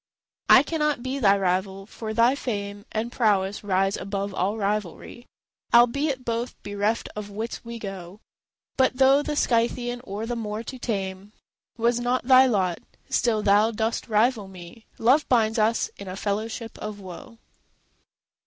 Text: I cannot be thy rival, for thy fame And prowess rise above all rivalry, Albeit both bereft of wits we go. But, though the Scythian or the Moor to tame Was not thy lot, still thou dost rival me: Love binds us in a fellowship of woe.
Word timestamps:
I 0.49 0.63
cannot 0.63 1.03
be 1.03 1.19
thy 1.19 1.37
rival, 1.37 1.85
for 1.85 2.11
thy 2.11 2.33
fame 2.33 2.87
And 2.91 3.11
prowess 3.11 3.63
rise 3.63 3.95
above 3.95 4.33
all 4.33 4.57
rivalry, 4.57 5.27
Albeit 5.75 6.25
both 6.25 6.55
bereft 6.63 7.07
of 7.15 7.29
wits 7.29 7.63
we 7.63 7.77
go. 7.77 8.19
But, 8.77 8.97
though 8.97 9.21
the 9.21 9.35
Scythian 9.35 10.01
or 10.03 10.25
the 10.25 10.35
Moor 10.35 10.63
to 10.63 10.79
tame 10.79 11.33
Was 11.77 11.99
not 11.99 12.23
thy 12.25 12.47
lot, 12.47 12.79
still 13.09 13.43
thou 13.43 13.69
dost 13.69 14.07
rival 14.07 14.47
me: 14.47 14.87
Love 14.97 15.29
binds 15.29 15.59
us 15.59 15.91
in 15.97 16.07
a 16.07 16.15
fellowship 16.17 16.79
of 16.79 16.99
woe. 16.99 17.37